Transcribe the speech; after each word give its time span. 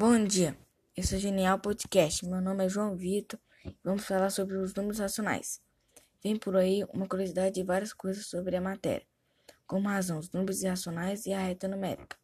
Bom 0.00 0.24
dia, 0.24 0.56
esse 0.96 1.14
é 1.14 1.18
o 1.18 1.20
Genial 1.20 1.58
Podcast. 1.58 2.24
Meu 2.24 2.40
nome 2.40 2.64
é 2.64 2.68
João 2.70 2.96
Vitor 2.96 3.38
e 3.66 3.76
vamos 3.84 4.06
falar 4.06 4.30
sobre 4.30 4.56
os 4.56 4.72
números 4.72 4.98
racionais. 4.98 5.60
Vem 6.24 6.38
por 6.38 6.56
aí 6.56 6.86
uma 6.94 7.06
curiosidade 7.06 7.56
de 7.56 7.62
várias 7.62 7.92
coisas 7.92 8.24
sobre 8.24 8.56
a 8.56 8.62
matéria, 8.62 9.06
como 9.66 9.90
razão, 9.90 10.18
os 10.18 10.30
números 10.30 10.62
irracionais 10.62 11.26
e 11.26 11.34
a 11.34 11.38
reta 11.38 11.68
numérica, 11.68 12.16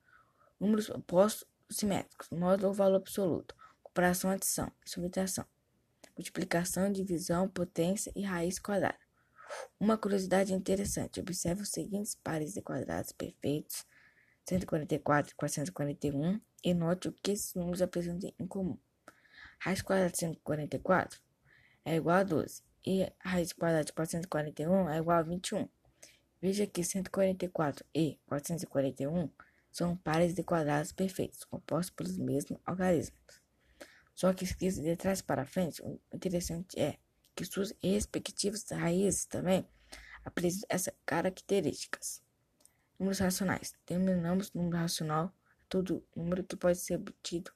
números 0.59 0.89
opostos 0.89 1.47
simétricos, 1.69 2.31
módulo 2.31 2.69
ou 2.69 2.73
valor 2.73 2.97
absoluto, 2.97 3.55
comparação, 3.83 4.31
adição 4.31 4.73
e 4.83 4.89
subtração, 4.89 5.45
multiplicação, 6.17 6.91
divisão, 6.91 7.47
potência 7.47 8.11
e 8.17 8.23
raiz 8.23 8.59
quadrada. 8.59 8.97
Uma 9.79 9.99
curiosidade 9.99 10.55
interessante: 10.55 11.21
observe 11.21 11.61
os 11.61 11.69
seguintes 11.69 12.15
pares 12.15 12.55
de 12.55 12.63
quadrados 12.63 13.13
perfeitos 13.13 13.85
144 14.49 15.33
e 15.33 15.35
441 15.35 16.41
e 16.63 16.75
note 16.75 17.09
o 17.09 17.13
que 17.13 17.33
esses 17.33 17.55
números 17.55 17.83
apresentam 17.83 18.33
em 18.39 18.47
comum. 18.47 18.79
Raiz 19.59 19.83
quadrada 19.83 20.11
de 20.11 20.19
144 20.19 21.21
é 21.85 21.97
igual 21.97 22.19
a 22.19 22.23
12 22.23 22.63
e 22.87 23.13
raiz 23.19 23.53
quadrada 23.53 23.85
de 23.85 23.93
441 23.93 24.89
é 24.89 24.99
igual 24.99 25.19
a 25.19 25.23
21. 25.23 25.69
Veja 26.41 26.67
que 26.67 26.85
144 26.85 27.85
e 27.95 28.21
441 28.27 29.31
são 29.73 29.97
pares 29.97 30.35
de 30.35 30.43
quadrados 30.43 30.93
perfeitos, 30.93 31.45
compostos 31.45 31.91
pelos 31.91 32.17
mesmos 32.17 32.61
algarismos. 32.65 33.43
Só 34.15 34.33
que 34.33 34.45
escrito 34.45 34.81
de 34.81 34.97
trás 34.97 35.21
para 35.21 35.45
frente, 35.45 35.83
o 35.83 36.01
interessante 36.13 36.79
é 36.79 36.99
que 37.35 37.45
suas 37.45 37.75
respectivas 37.83 38.65
raízes 38.71 39.27
também 39.27 39.67
apresentam 40.25 40.67
essas 40.71 40.95
características. 41.05 42.26
Números 42.99 43.19
racionais. 43.19 43.75
Denominamos 43.87 44.53
número 44.53 44.79
racional 44.79 45.35
todo 45.69 46.03
número 46.15 46.43
que 46.43 46.57
pode 46.57 46.79
ser 46.79 46.95
obtido 46.97 47.53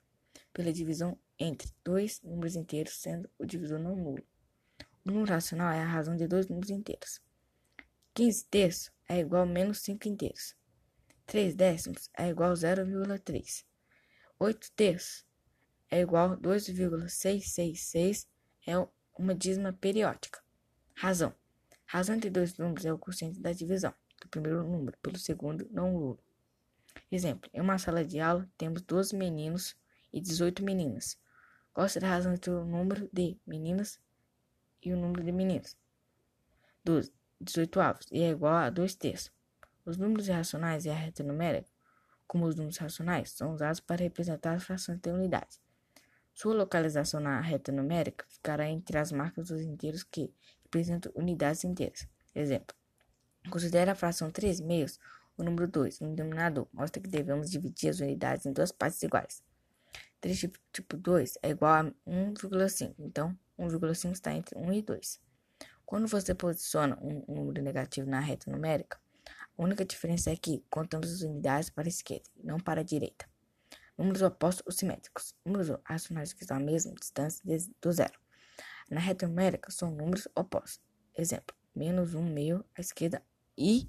pela 0.52 0.70
divisão 0.72 1.18
entre 1.38 1.72
dois 1.82 2.20
números 2.22 2.56
inteiros, 2.56 3.00
sendo 3.00 3.30
o 3.38 3.46
divisor 3.46 3.78
não 3.78 3.96
nulo. 3.96 4.22
O 5.04 5.10
número 5.10 5.32
racional 5.32 5.72
é 5.72 5.80
a 5.80 5.86
razão 5.86 6.14
de 6.14 6.26
dois 6.26 6.46
números 6.48 6.68
inteiros. 6.70 7.22
15 8.12 8.44
terços 8.46 8.92
é 9.08 9.20
igual 9.20 9.44
a 9.44 9.46
menos 9.46 9.78
5 9.80 10.06
inteiros. 10.08 10.54
3 11.26 11.54
décimos 11.54 12.10
é 12.18 12.28
igual 12.28 12.50
a 12.50 12.54
0,3. 12.54 13.64
8 14.38 14.72
terços 14.72 15.24
é 15.90 16.00
igual 16.00 16.32
a 16.32 16.36
2,666 16.36 18.28
é 18.66 18.74
uma 19.18 19.34
dízima 19.34 19.72
periódica. 19.72 20.42
Razão. 20.94 21.34
Razão 21.86 22.16
entre 22.16 22.28
dois 22.28 22.58
números 22.58 22.84
é 22.84 22.92
o 22.92 22.98
quociente 22.98 23.40
da 23.40 23.52
divisão 23.52 23.94
primeiro 24.30 24.62
número 24.62 24.96
pelo 24.98 25.18
segundo 25.18 25.68
não 25.70 25.92
nulo. 25.92 26.18
Exemplo: 27.10 27.50
em 27.52 27.60
uma 27.60 27.78
sala 27.78 28.04
de 28.04 28.20
aula 28.20 28.48
temos 28.56 28.82
12 28.82 29.16
meninos 29.16 29.76
e 30.12 30.20
18 30.20 30.64
meninas. 30.64 31.18
Qual 31.72 31.88
será 31.88 32.08
a 32.08 32.10
razão 32.12 32.32
entre 32.32 32.50
o 32.50 32.64
número 32.64 33.08
de 33.12 33.38
meninas 33.46 34.00
e 34.82 34.92
o 34.92 34.96
número 34.96 35.22
de 35.22 35.32
meninas? 35.32 35.76
12, 36.84 37.12
18 37.40 37.80
avos, 37.80 38.06
e 38.10 38.22
é 38.22 38.30
igual 38.30 38.54
a 38.54 38.70
2 38.70 38.94
terços. 38.94 39.32
Os 39.84 39.96
números 39.96 40.28
irracionais 40.28 40.84
e 40.84 40.90
a 40.90 40.94
reta 40.94 41.22
numérica, 41.22 41.70
como 42.26 42.46
os 42.46 42.54
números 42.54 42.78
racionais, 42.78 43.30
são 43.30 43.54
usados 43.54 43.80
para 43.80 44.02
representar 44.02 44.54
as 44.54 44.64
frações 44.64 44.98
de 44.98 45.10
unidades. 45.10 45.60
Sua 46.32 46.54
localização 46.54 47.20
na 47.20 47.40
reta 47.40 47.72
numérica 47.72 48.24
ficará 48.28 48.68
entre 48.68 48.98
as 48.98 49.12
marcas 49.12 49.48
dos 49.48 49.60
inteiros 49.60 50.02
que 50.02 50.32
representam 50.62 51.12
unidades 51.14 51.64
inteiras. 51.64 52.08
Exemplo: 52.34 52.74
Considere 53.48 53.90
a 53.90 53.94
fração 53.94 54.30
3 54.30 54.60
meios 54.60 54.98
o 55.40 55.42
número 55.42 55.66
2 55.66 56.00
no 56.00 56.14
denominador. 56.14 56.68
Mostra 56.72 57.00
que 57.02 57.08
devemos 57.08 57.50
dividir 57.50 57.90
as 57.90 58.00
unidades 58.00 58.46
em 58.46 58.52
duas 58.52 58.70
partes 58.70 59.02
iguais. 59.02 59.42
3 60.20 60.38
tipo, 60.38 60.58
tipo 60.72 60.96
2 60.96 61.38
é 61.42 61.50
igual 61.50 61.72
a 61.72 61.84
1,5. 62.06 62.94
Então, 62.98 63.36
1,5 63.58 64.12
está 64.12 64.32
entre 64.32 64.58
1 64.58 64.72
e 64.72 64.82
2. 64.82 65.20
Quando 65.86 66.06
você 66.06 66.34
posiciona 66.34 66.98
um, 67.00 67.24
número 67.26 67.62
negativo 67.62 68.08
na 68.08 68.20
reta 68.20 68.50
numérica, 68.50 68.98
a 69.58 69.62
única 69.62 69.84
diferença 69.84 70.30
é 70.30 70.36
que 70.36 70.64
contamos 70.70 71.12
as 71.12 71.22
unidades 71.22 71.70
para 71.70 71.84
a 71.84 71.88
esquerda 71.88 72.28
não 72.42 72.60
para 72.60 72.82
a 72.82 72.84
direita. 72.84 73.28
Números 73.96 74.22
opostos 74.22 74.62
ou 74.66 74.72
simétricos. 74.72 75.34
Números 75.44 75.68
racionais 75.84 76.32
que 76.32 76.42
estão 76.42 76.56
à 76.56 76.60
mesma 76.60 76.94
distância 76.94 77.42
do 77.82 77.92
zero. 77.92 78.18
Na 78.88 79.00
reta 79.00 79.26
numérica 79.26 79.70
são 79.70 79.90
números 79.90 80.28
opostos. 80.34 80.80
Exemplo, 81.16 81.54
menos 81.74 82.14
1 82.14 82.22
meio 82.22 82.64
à 82.76 82.80
esquerda 82.80 83.22
e 83.60 83.86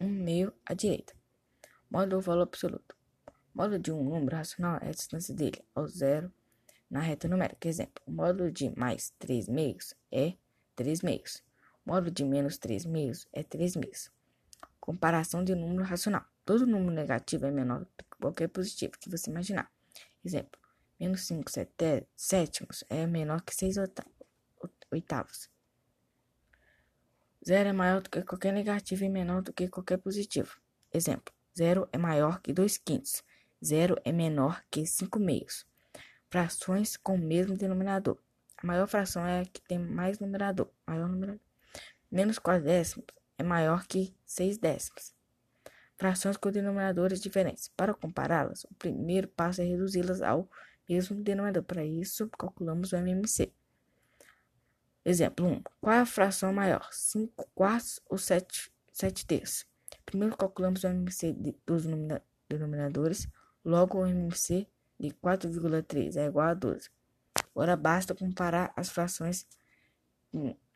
1 0.00 0.08
meio 0.08 0.52
à 0.66 0.74
direita. 0.74 1.14
Módulo 1.88 2.20
valor 2.20 2.42
absoluto. 2.42 2.96
Módulo 3.54 3.78
de 3.78 3.92
um 3.92 4.02
número 4.02 4.34
racional 4.34 4.80
é 4.82 4.88
a 4.88 4.90
distância 4.90 5.32
dele 5.32 5.64
ao 5.76 5.86
zero 5.86 6.32
na 6.90 6.98
reta 6.98 7.28
numérica. 7.28 7.68
Exemplo, 7.68 8.02
o 8.04 8.10
módulo 8.10 8.50
de 8.50 8.76
mais 8.76 9.10
3 9.20 9.46
meios 9.48 9.94
é 10.10 10.34
3 10.74 11.02
meios. 11.02 11.40
O 11.86 11.90
módulo 11.90 12.10
de 12.10 12.24
menos 12.24 12.58
3 12.58 12.84
meios 12.84 13.28
é 13.32 13.44
3 13.44 13.76
meios. 13.76 14.10
Comparação 14.80 15.44
de 15.44 15.54
número 15.54 15.84
racional. 15.84 16.24
Todo 16.44 16.66
número 16.66 16.90
negativo 16.90 17.46
é 17.46 17.52
menor 17.52 17.80
do 17.80 17.86
que 17.86 18.04
qualquer 18.20 18.48
positivo 18.48 18.98
que 18.98 19.08
você 19.08 19.30
imaginar. 19.30 19.70
Exemplo, 20.24 20.60
menos 20.98 21.20
5 21.28 21.48
sétimos 22.16 22.82
é 22.90 23.06
menor 23.06 23.42
que 23.42 23.54
6 23.54 23.76
oitavos. 24.90 25.51
Zero 27.44 27.68
é 27.68 27.72
maior 27.72 28.00
do 28.00 28.08
que 28.08 28.22
qualquer 28.22 28.52
negativo 28.52 29.02
e 29.04 29.08
menor 29.08 29.42
do 29.42 29.52
que 29.52 29.68
qualquer 29.68 29.98
positivo. 29.98 30.60
Exemplo, 30.94 31.34
zero 31.56 31.88
é 31.92 31.98
maior 31.98 32.40
que 32.40 32.52
2 32.52 32.78
quintos. 32.78 33.24
Zero 33.64 33.96
é 34.04 34.12
menor 34.12 34.62
que 34.70 34.86
5 34.86 35.18
meios. 35.18 35.66
Frações 36.30 36.96
com 36.96 37.16
o 37.16 37.18
mesmo 37.18 37.56
denominador. 37.56 38.16
A 38.56 38.66
maior 38.66 38.86
fração 38.86 39.26
é 39.26 39.40
a 39.40 39.44
que 39.44 39.60
tem 39.62 39.78
mais 39.78 40.20
numerador. 40.20 40.70
Maior 40.86 41.08
numerador. 41.08 41.40
Menos 42.10 42.38
4 42.38 42.62
décimos 42.62 43.06
é 43.36 43.42
maior 43.42 43.86
que 43.86 44.14
6 44.24 44.58
décimos. 44.58 45.12
Frações 45.96 46.36
com 46.36 46.50
denominadores 46.50 47.20
diferentes. 47.20 47.68
Para 47.76 47.92
compará-las, 47.92 48.64
o 48.64 48.74
primeiro 48.74 49.26
passo 49.26 49.62
é 49.62 49.64
reduzi-las 49.64 50.22
ao 50.22 50.48
mesmo 50.88 51.22
denominador. 51.22 51.64
Para 51.64 51.84
isso, 51.84 52.28
calculamos 52.38 52.92
o 52.92 52.96
MMC. 52.96 53.52
Exemplo 55.04 55.46
1. 55.46 55.62
Qual 55.80 55.94
é 55.94 56.00
a 56.00 56.06
fração 56.06 56.52
maior? 56.52 56.88
5 56.92 57.48
quartos 57.54 58.00
ou 58.08 58.16
7, 58.16 58.70
7 58.92 59.26
terços? 59.26 59.66
Primeiro 60.06 60.36
calculamos 60.36 60.84
o 60.84 60.86
MMC 60.86 61.32
de, 61.32 61.56
dos 61.66 61.84
denominadores, 62.48 63.26
logo 63.64 63.98
o 63.98 64.06
MMC 64.06 64.68
de 65.00 65.10
4,3 65.10 66.16
é 66.16 66.26
igual 66.26 66.48
a 66.48 66.54
12. 66.54 66.88
Agora 67.50 67.76
basta 67.76 68.14
comparar 68.14 68.72
as 68.76 68.90
frações. 68.90 69.46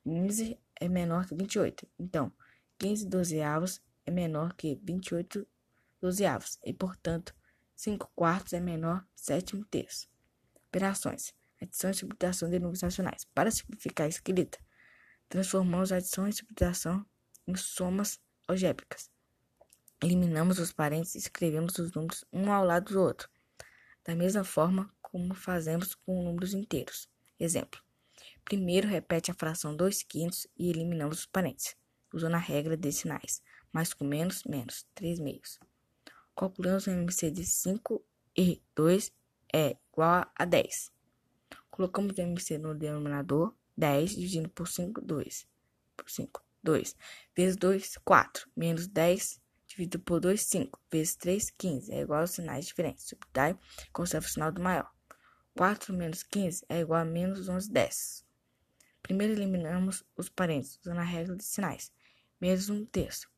15 0.03 0.58
é 0.81 0.88
menor 0.88 1.26
que 1.26 1.34
28. 1.34 1.87
Então, 1.97 2.32
15 2.78 3.06
dozeavos 3.06 3.81
é 4.04 4.10
menor 4.10 4.54
que 4.54 4.81
28 4.82 5.47
dozeavos. 6.00 6.58
E, 6.64 6.72
portanto, 6.72 7.32
5 7.76 8.10
quartos 8.14 8.53
é 8.53 8.60
menor 8.60 9.03
que 9.14 9.20
7 9.20 9.64
terço. 9.70 10.08
Operações 10.69 11.32
adição 11.61 11.91
e 11.91 11.94
subtração 11.94 12.49
de 12.49 12.59
números 12.59 12.83
racionais. 12.83 13.25
Para 13.34 13.50
simplificar 13.50 14.06
a 14.06 14.09
escrita, 14.09 14.59
transformamos 15.28 15.93
adição 15.93 16.28
e 16.28 16.33
subtração 16.33 17.05
em 17.47 17.56
somas 17.56 18.21
algébricas. 18.47 19.11
Eliminamos 20.03 20.59
os 20.59 20.72
parênteses 20.72 21.15
e 21.15 21.19
escrevemos 21.19 21.78
os 21.78 21.93
números 21.93 22.25
um 22.33 22.53
ao 22.53 22.65
lado 22.65 22.93
do 22.93 23.00
outro, 23.00 23.28
da 24.05 24.15
mesma 24.15 24.44
forma 24.44 24.94
como 25.00 25.34
fazemos 25.34 25.94
com 25.94 26.22
números 26.22 26.53
inteiros. 26.53 27.09
Exemplo: 27.41 27.81
primeiro 28.44 28.87
repete 28.87 29.31
a 29.31 29.34
fração 29.34 29.75
2 29.75 30.03
quintos 30.03 30.47
e 30.56 30.69
eliminamos 30.69 31.21
os 31.21 31.27
parênteses, 31.27 31.77
usando 32.12 32.34
a 32.34 32.38
regra 32.38 32.77
de 32.77 32.93
sinais, 32.93 33.43
mais 33.73 33.94
com 33.94 34.05
menos, 34.05 34.44
menos, 34.44 34.87
3 34.94 35.19
meios. 35.19 35.59
Calculamos 36.37 36.87
o 36.87 36.91
MC 36.91 37.31
de 37.31 37.44
5 37.47 38.05
e 38.37 38.62
2 38.75 39.11
é 39.55 39.77
igual 39.91 40.31
a 40.34 40.44
10. 40.44 40.95
Colocamos 41.76 42.17
o 42.17 42.20
MC 42.23 42.56
no 42.56 42.75
denominador, 42.75 43.55
10 43.76 44.17
dividindo 44.17 44.49
por 44.49 44.67
5, 44.67 44.99
2. 45.02 45.46
Por 45.94 46.08
5, 46.08 46.43
2. 46.62 46.96
Vezes 47.37 47.56
2, 47.56 47.99
4. 48.02 48.50
Menos 48.56 48.87
10 48.87 49.43
dividido 49.69 50.00
por 50.02 50.19
2, 50.19 50.40
5. 50.40 50.81
Vezes 50.90 51.17
3, 51.17 51.50
15. 51.50 51.93
É 51.93 52.00
igual 52.00 52.23
a 52.23 52.26
sinais 52.26 52.64
diferentes. 52.64 53.06
Subtrai, 53.06 53.58
conserva 53.93 54.26
o 54.26 54.31
sinal 54.31 54.50
do 54.50 54.62
maior. 54.62 54.90
4 55.55 55.93
menos 55.93 56.23
15 56.23 56.64
é 56.70 56.81
igual 56.81 57.02
a 57.02 57.05
menos 57.05 57.46
11 57.46 57.70
décimos. 57.70 58.25
Primeiro 59.02 59.34
eliminamos 59.34 60.02
os 60.17 60.31
parênteses, 60.31 60.79
usando 60.81 61.00
a 61.00 61.02
regra 61.02 61.37
de 61.37 61.44
sinais. 61.44 61.93
Menos 62.40 62.70
1 62.70 62.87
terço. 62.87 63.29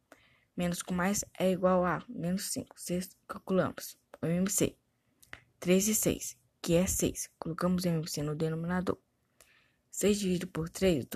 Menos 0.56 0.80
com 0.80 0.94
mais 0.94 1.24
é 1.36 1.50
igual 1.50 1.84
a 1.84 2.04
menos 2.08 2.52
5. 2.52 2.80
Sexto, 2.80 3.16
calculamos. 3.26 3.98
O 4.22 4.26
MC. 4.26 4.76
3 5.58 5.88
e 5.88 5.94
6 5.96 6.37
que 6.60 6.74
é 6.74 6.86
6. 6.86 7.30
Colocamos 7.38 7.84
MC 7.84 8.22
no 8.22 8.34
denominador. 8.34 8.98
6 9.90 10.18
dividido 10.18 10.46
por 10.48 10.68
3, 10.68 11.06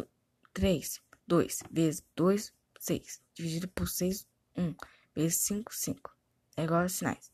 3, 0.52 1.02
2, 1.26 1.62
vezes 1.70 2.04
2, 2.16 2.52
6. 2.78 3.22
Dividido 3.34 3.68
por 3.68 3.88
6, 3.88 4.26
1, 4.56 4.74
vezes 5.14 5.36
5, 5.36 5.74
5. 5.74 6.16
É 6.56 6.64
igual 6.64 6.82
a 6.82 6.88
sinais. 6.88 7.32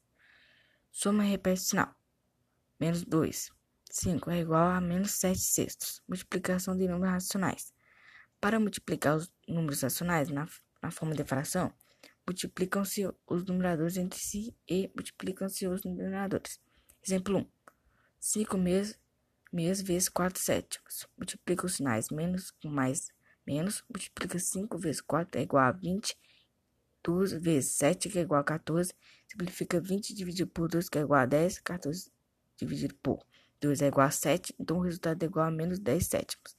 Soma 0.91 1.25
e 1.25 1.31
repete 1.31 1.61
o 1.61 1.65
sinal. 1.65 1.95
menos 2.79 3.05
2. 3.05 3.51
5 3.91 4.31
é 4.31 4.41
igual 4.41 4.69
a 4.71 4.81
menos 4.81 5.13
7 5.13 5.39
sextos. 5.39 6.03
Multiplicação 6.07 6.77
de 6.77 6.87
números 6.87 7.15
racionais. 7.15 7.73
Para 8.41 8.61
multiplicar 8.61 9.17
os 9.17 9.33
números 9.49 9.83
racionais 9.83 10.29
na, 10.29 10.49
na 10.83 10.91
forma 10.91 11.15
de 11.15 11.25
fração, 11.25 11.73
multiplicam-se 12.27 13.09
os 13.27 13.45
numeradores 13.45 13.97
entre 13.97 14.21
si 14.21 14.55
e 14.69 14.91
multiplicam-se 14.95 15.67
os 15.67 15.83
numeradores. 15.83 16.61
Exemplo 17.03 17.39
1. 17.39 17.58
5 18.21 18.59
meses, 18.59 18.99
meses 19.53 19.83
vezes 19.83 20.09
4 20.09 20.41
sétimos. 20.41 21.07
Multiplica 21.17 21.67
os 21.67 21.77
sinais 21.77 22.11
menos 22.11 22.51
com 22.51 22.69
mais 22.69 23.09
menos. 23.47 23.85
Multiplica 23.89 24.39
5 24.39 24.79
vezes 24.79 25.01
4 25.01 25.41
é 25.41 25.45
igual 25.45 25.65
a 25.65 25.73
20. 25.73 26.17
2 27.03 27.33
vezes 27.35 27.73
7 27.73 28.09
que 28.09 28.19
é 28.19 28.23
igual 28.23 28.41
a 28.41 28.45
14. 28.45 28.93
Simplifica 29.27 29.81
20 29.81 30.15
dividido 30.15 30.51
por 30.51 30.69
2 30.69 30.89
que 30.89 30.99
é 30.99 31.03
igual 31.03 31.21
a 31.21 31.27
10. 31.27 31.61
14 31.61 32.11
dividido 32.57 32.95
por 32.97 33.25
2 33.61 33.83
é 33.83 33.87
igual 33.87 34.07
a 34.07 34.11
7. 34.11 34.55
Então 34.59 34.79
o 34.79 34.81
resultado 34.81 35.23
é 35.23 35.27
igual 35.27 35.47
a 35.47 35.51
menos 35.51 35.79
10 35.79 36.07
sétimos. 36.07 36.57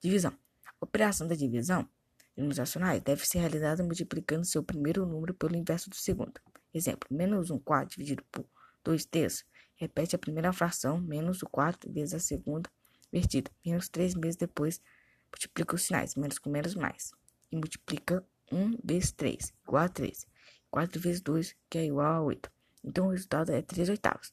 Divisão. 0.00 0.32
A 0.80 0.84
operação 0.84 1.26
da 1.26 1.34
divisão 1.34 1.88
números 2.36 2.58
racionais 2.58 3.02
deve 3.02 3.26
ser 3.26 3.38
realizada 3.40 3.82
multiplicando 3.82 4.44
seu 4.44 4.62
primeiro 4.62 5.04
número 5.06 5.34
pelo 5.34 5.54
inverso 5.54 5.90
do 5.90 5.96
segundo. 5.96 6.40
Exemplo, 6.72 7.06
menos 7.10 7.50
1 7.50 7.58
quarto 7.58 7.90
dividido 7.90 8.24
por 8.32 8.46
2 8.82 9.04
terços. 9.04 9.44
Repete 9.82 10.14
a 10.14 10.18
primeira 10.18 10.52
fração, 10.52 11.00
menos 11.00 11.42
o 11.42 11.48
quarto 11.48 11.92
vezes 11.92 12.14
a 12.14 12.20
segunda, 12.20 12.70
invertida. 13.12 13.50
Menos 13.66 13.88
3 13.88 14.14
meses 14.14 14.36
depois, 14.36 14.80
multiplica 15.28 15.74
os 15.74 15.82
sinais, 15.82 16.14
menos 16.14 16.38
com 16.38 16.48
menos 16.48 16.76
mais. 16.76 17.10
E 17.50 17.56
multiplica 17.56 18.24
1 18.52 18.78
vezes 18.84 19.10
3, 19.10 19.52
igual 19.66 19.82
a 19.82 19.88
3. 19.88 20.24
4 20.70 21.00
vezes 21.00 21.20
2, 21.20 21.56
que 21.68 21.78
é 21.78 21.86
igual 21.86 22.12
a 22.12 22.22
8. 22.22 22.48
Então 22.84 23.08
o 23.08 23.10
resultado 23.10 23.50
é 23.50 23.60
3 23.60 23.88
oitavos. 23.88 24.32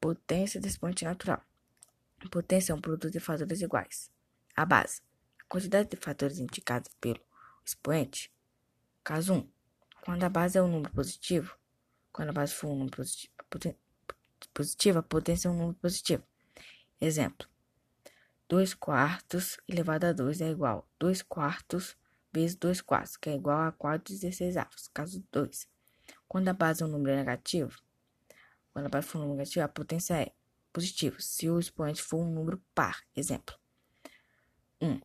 Potência 0.00 0.60
desse 0.60 0.74
expoente 0.74 1.04
natural. 1.04 1.40
Potência 2.28 2.72
é 2.72 2.74
um 2.74 2.80
produto 2.80 3.08
de 3.08 3.20
fatores 3.20 3.60
iguais. 3.60 4.10
A 4.56 4.66
base 4.66 5.00
quantidade 5.48 5.90
de 5.90 5.96
fatores 5.96 6.40
indicados 6.40 6.90
pelo 7.00 7.20
expoente. 7.64 8.32
Caso 9.04 9.32
1. 9.32 9.48
Quando 10.04 10.24
a 10.24 10.28
base 10.28 10.58
é 10.58 10.62
um 10.62 10.66
número 10.66 10.92
positivo, 10.92 11.56
quando 12.12 12.30
a 12.30 12.32
base 12.32 12.52
for 12.52 12.66
um 12.66 12.78
número 12.78 12.96
positivo, 12.96 13.32
positiva, 14.56 15.02
potência 15.02 15.48
é 15.48 15.50
um 15.50 15.56
número 15.56 15.74
positivo. 15.74 16.24
Exemplo. 16.98 17.46
2 18.48 18.72
quartos 18.72 19.58
elevado 19.68 20.04
a 20.04 20.12
2 20.12 20.40
é 20.40 20.50
igual 20.50 20.78
a 20.78 20.94
2 20.98 21.20
quartos 21.20 21.94
vezes 22.32 22.56
2 22.56 22.80
quartos, 22.80 23.18
que 23.18 23.28
é 23.28 23.34
igual 23.34 23.60
a 23.60 23.72
4 23.72 24.14
16 24.14 24.56
avos. 24.56 24.88
Caso 24.94 25.22
2. 25.30 25.68
Quando 26.26 26.48
a 26.48 26.54
base 26.54 26.82
é 26.82 26.86
um 26.86 26.88
número 26.88 27.14
negativo, 27.14 27.78
quando 28.72 28.86
a 28.86 28.88
base 28.88 29.06
for 29.06 29.18
um 29.18 29.22
número 29.22 29.38
negativo, 29.38 29.64
a 29.64 29.68
potência 29.68 30.14
é 30.14 30.32
positiva, 30.72 31.16
se 31.20 31.50
o 31.50 31.58
expoente 31.58 32.02
for 32.02 32.18
um 32.18 32.32
número 32.32 32.62
par. 32.74 33.04
Exemplo. 33.14 33.54
1. 34.80 35.00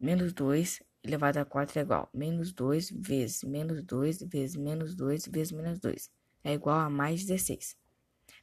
Menos 0.00 0.32
2 0.32 0.82
elevado 1.02 1.38
a 1.38 1.44
4 1.44 1.78
é 1.78 1.82
igual 1.82 2.08
a 2.12 2.16
menos 2.16 2.50
2 2.52 2.90
vezes 2.90 3.44
menos 3.44 3.82
2 3.82 4.22
vezes 4.22 4.56
menos 4.56 4.94
2 4.94 5.26
vezes 5.26 5.52
menos 5.52 5.80
2. 5.80 6.10
É 6.44 6.54
igual 6.54 6.78
a 6.80 6.88
mais 6.88 7.26
16. 7.26 7.76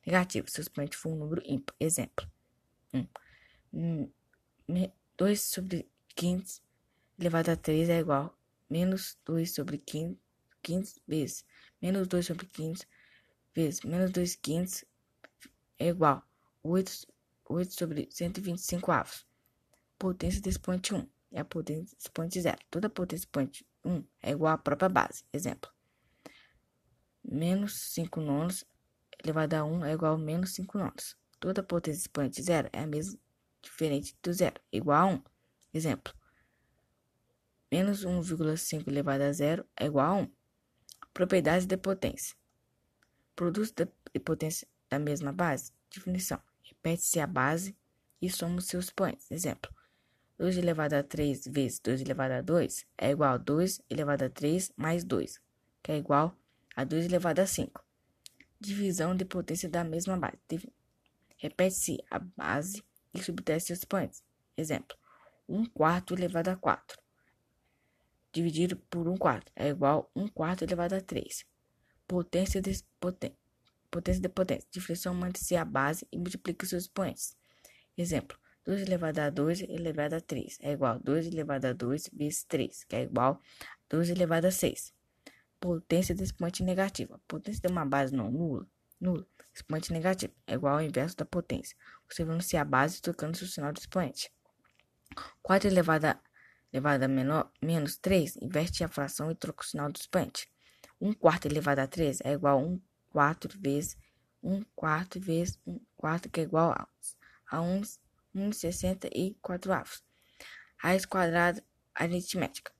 Negativo, 0.05 0.49
se 0.49 0.59
o 0.59 0.61
expoente 0.61 0.97
for 0.97 1.11
um 1.11 1.15
número 1.15 1.41
ímpar. 1.45 1.75
Exemplo. 1.79 2.29
1. 3.73 4.09
2 5.17 5.41
sobre 5.41 5.89
15 6.15 6.61
elevado 7.19 7.49
a 7.49 7.55
3 7.55 7.89
é 7.89 7.99
igual 7.99 8.25
a 8.25 8.33
menos 8.69 9.17
2 9.25 9.51
sobre 9.51 9.77
15, 9.77 10.17
15 10.61 11.01
vezes 11.07 11.45
menos 11.81 12.07
2 12.07 12.25
sobre 12.25 12.45
15 12.47 12.87
vezes 13.53 13.81
menos 13.81 14.11
2 14.11 14.35
15 14.35 14.87
é 15.79 15.87
igual 15.87 16.17
a 16.17 16.23
8, 16.63 17.07
8 17.45 17.73
sobre 17.73 18.07
125 18.09 18.91
avos. 18.91 19.27
Potência 19.99 20.41
do 20.41 20.49
expoente 20.49 20.93
1 20.93 21.07
é 21.33 21.41
a 21.41 21.45
potência 21.45 21.95
expoente 21.99 22.39
zero. 22.41 22.59
Toda 22.69 22.89
potência 22.89 23.23
expoente 23.23 23.65
1 23.83 24.03
é 24.21 24.31
igual 24.31 24.53
à 24.53 24.57
própria 24.57 24.89
base. 24.89 25.25
Exemplo. 25.33 25.69
Menos 27.23 27.73
5 27.93 28.21
nonos 28.21 28.65
elevado 29.23 29.53
a 29.55 29.63
1 29.63 29.85
é 29.85 29.93
igual 29.93 30.15
a 30.15 30.17
menos 30.17 30.53
5 30.53 30.77
nonos. 30.77 31.17
Toda 31.39 31.61
potência 31.61 31.99
expoente 31.99 32.41
zero 32.41 32.69
é 32.71 32.79
a 32.79 32.87
mesma 32.87 33.19
diferente 33.61 34.15
do 34.21 34.31
zero, 34.31 34.61
igual 34.71 35.09
a 35.09 35.13
1. 35.13 35.23
Exemplo. 35.73 36.13
Menos 37.71 38.05
1,5 38.05 38.87
elevado 38.87 39.23
a 39.23 39.31
zero 39.31 39.65
é 39.75 39.85
igual 39.85 40.05
a 40.05 40.15
1. 40.21 40.31
Propriedades 41.13 41.65
de 41.65 41.75
potência. 41.77 42.35
Produtos 43.35 43.71
de 43.71 44.19
potência 44.19 44.67
da 44.89 44.99
mesma 44.99 45.31
base. 45.31 45.71
Definição. 45.93 46.39
Repete-se 46.61 47.19
a 47.19 47.27
base 47.27 47.75
e 48.21 48.29
somos 48.29 48.67
seus 48.67 48.85
expoentes. 48.85 49.29
Exemplo. 49.31 49.73
2 50.37 50.57
elevado 50.57 50.93
a 50.93 51.03
3 51.03 51.47
vezes 51.47 51.79
2 51.79 52.01
elevado 52.01 52.33
a 52.33 52.41
2 52.41 52.85
é 52.97 53.11
igual 53.11 53.33
a 53.33 53.37
2 53.37 53.81
elevado 53.89 54.23
a 54.25 54.29
3 54.29 54.71
mais 54.75 55.03
2, 55.03 55.39
que 55.81 55.91
é 55.91 55.97
igual 55.97 56.37
a 56.75 56.83
2 56.83 57.05
elevado 57.05 57.39
a 57.39 57.45
5. 57.45 57.83
Divisão 58.63 59.13
de 59.13 59.25
potência 59.25 59.67
da 59.67 59.83
mesma 59.83 60.15
base. 60.15 60.71
Repete-se 61.35 61.97
a 62.09 62.17
base 62.19 62.81
e 63.13 63.21
subtrai 63.21 63.59
seus 63.59 63.79
expoentes. 63.79 64.23
Exemplo, 64.55 64.97
1 65.49 65.65
quarto 65.65 66.13
elevado 66.13 66.47
a 66.47 66.55
4 66.55 66.97
dividido 68.31 68.77
por 68.89 69.05
1 69.07 69.17
quarto 69.17 69.51
é 69.53 69.67
igual 69.67 70.09
a 70.15 70.19
1 70.19 70.27
quarto 70.29 70.63
elevado 70.63 70.95
a 70.95 71.01
3. 71.01 71.45
Potência 72.07 72.61
de 72.61 72.81
potência. 73.01 73.37
Potência 73.91 74.21
de 74.21 74.29
potência. 74.29 74.67
Diferencial 74.71 75.13
mantém-se 75.13 75.57
a 75.57 75.65
base 75.65 76.07
e 76.09 76.17
multiplica 76.17 76.65
seus 76.65 76.83
expoentes. 76.83 77.37
Exemplo, 77.97 78.37
2 78.63 78.81
elevado 78.81 79.19
a 79.19 79.29
2 79.29 79.61
elevado 79.63 80.15
a 80.15 80.21
3 80.21 80.57
é 80.61 80.71
igual 80.71 80.95
a 80.95 80.97
2 80.99 81.27
elevado 81.27 81.65
a 81.65 81.73
2 81.73 82.09
vezes 82.13 82.45
3, 82.45 82.85
que 82.85 82.95
é 82.95 83.03
igual 83.03 83.33
a 83.33 83.39
2 83.89 84.09
elevado 84.09 84.47
a 84.47 84.51
6. 84.51 84.93
Potência 85.63 86.13
do 86.13 86.21
expoente 86.21 86.61
negativo. 86.61 87.15
A 87.15 87.19
potência 87.25 87.61
de 87.61 87.71
uma 87.71 87.85
base 87.85 88.13
não 88.13 88.29
nula, 88.29 88.67
nula, 88.99 89.25
expoente 89.53 89.93
negativo, 89.93 90.33
é 90.45 90.55
igual 90.55 90.75
ao 90.75 90.81
inverso 90.81 91.15
da 91.15 91.23
potência, 91.23 91.77
observando-se 92.03 92.57
a 92.57 92.65
base 92.65 93.01
trocando 93.01 93.37
o 93.37 93.47
sinal 93.47 93.71
do 93.71 93.79
expoente. 93.79 94.29
4 95.41 95.69
elevado 95.69 96.05
a, 96.05 96.19
elevado 96.73 97.05
a 97.05 97.07
menor, 97.07 97.49
menos 97.61 97.95
3 97.95 98.35
inverte 98.41 98.83
a 98.83 98.89
fração 98.89 99.31
e 99.31 99.35
troca 99.35 99.63
o 99.63 99.65
sinal 99.65 99.89
do 99.89 99.95
expoente. 99.95 100.49
1 100.99 101.13
quarto 101.13 101.45
elevado 101.45 101.79
a 101.79 101.87
3 101.87 102.19
é 102.25 102.33
igual 102.33 102.59
a 102.59 102.61
1 102.61 102.81
quarto 103.09 103.47
vezes 103.57 103.95
1 104.41 104.63
quarto 104.75 105.17
vezes 105.17 105.57
1 105.65 105.79
quarto, 105.95 106.29
que 106.29 106.41
é 106.41 106.43
igual 106.43 106.71
a, 106.71 106.87
a 107.49 107.61
1 107.61 107.81
1,64 108.35 109.71
avos. 109.71 110.03
Raiz 110.77 111.05
quadrada 111.05 111.63
aritmética. 111.93 112.73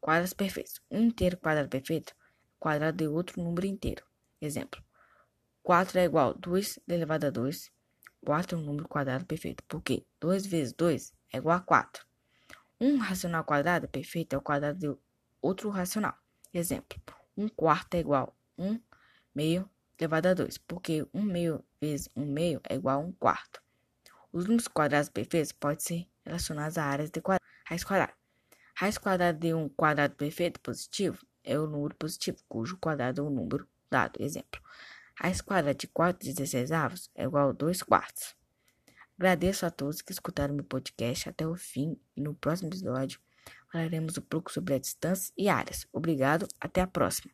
Quadros 0.00 0.34
perfeitos. 0.34 0.80
Um 0.90 1.02
inteiro 1.04 1.36
quadrado 1.36 1.68
perfeito 1.68 2.14
quadrado 2.66 2.96
de 2.96 3.06
outro 3.06 3.40
número 3.40 3.64
inteiro. 3.64 4.04
Exemplo. 4.40 4.82
4 5.62 6.00
é 6.00 6.04
igual 6.04 6.30
a 6.30 6.32
2 6.32 6.80
elevado 6.88 7.26
a 7.28 7.30
2. 7.30 7.70
4 8.24 8.56
é 8.56 8.60
um 8.60 8.64
número 8.64 8.88
quadrado 8.88 9.24
perfeito, 9.24 9.62
porque 9.68 10.04
2 10.18 10.46
vezes 10.46 10.72
2 10.72 11.12
é 11.32 11.36
igual 11.36 11.58
a 11.58 11.60
4. 11.60 12.04
Um 12.80 12.96
racional 12.96 13.44
quadrado 13.44 13.86
perfeito 13.86 14.34
é 14.34 14.38
o 14.38 14.42
quadrado 14.42 14.80
de 14.80 15.00
outro 15.40 15.70
racional. 15.70 16.18
Exemplo. 16.52 17.00
1 17.36 17.48
quarto 17.50 17.94
é 17.94 18.00
igual 18.00 18.36
a 18.58 18.62
1 18.62 18.80
meio 19.32 19.70
elevado 19.96 20.26
a 20.26 20.34
2, 20.34 20.58
porque 20.58 21.06
1 21.14 21.22
meio 21.22 21.64
vezes 21.80 22.10
1 22.16 22.26
meio 22.26 22.60
é 22.68 22.74
igual 22.74 23.00
a 23.00 23.04
1 23.04 23.12
quarto. 23.12 23.62
Os 24.32 24.46
números 24.46 24.66
quadrados 24.66 25.08
perfeitos 25.08 25.52
podem 25.52 25.78
ser 25.78 26.08
relacionados 26.24 26.76
a 26.78 26.84
áreas 26.84 27.12
de 27.12 27.20
quadrado. 27.20 27.48
Raiz 27.64 27.84
quadrada. 27.84 28.14
Raiz 28.74 28.98
quadrada 28.98 29.38
de 29.38 29.54
um 29.54 29.68
quadrado 29.68 30.16
perfeito 30.16 30.58
positivo 30.58 31.24
é 31.46 31.58
o 31.58 31.66
número 31.66 31.94
positivo, 31.94 32.38
cujo 32.48 32.76
quadrado 32.76 33.22
é 33.22 33.24
o 33.24 33.30
número 33.30 33.66
dado. 33.90 34.22
Exemplo. 34.22 34.60
Raiz 35.14 35.40
quadrada 35.40 35.74
de 35.74 35.86
4 35.86 36.26
16 36.26 36.72
avos 36.72 37.10
é 37.14 37.24
igual 37.24 37.50
a 37.50 37.52
2 37.52 37.82
quartos. 37.82 38.36
Agradeço 39.18 39.64
a 39.64 39.70
todos 39.70 40.02
que 40.02 40.12
escutaram 40.12 40.54
meu 40.54 40.64
podcast 40.64 41.28
até 41.28 41.46
o 41.46 41.56
fim 41.56 41.98
e 42.14 42.20
no 42.20 42.34
próximo 42.34 42.68
episódio 42.68 43.18
falaremos 43.72 44.18
um 44.18 44.22
pouco 44.22 44.52
sobre 44.52 44.74
a 44.74 44.78
distância 44.78 45.32
e 45.36 45.48
áreas. 45.48 45.86
Obrigado, 45.92 46.46
até 46.60 46.80
a 46.80 46.86
próxima. 46.86 47.32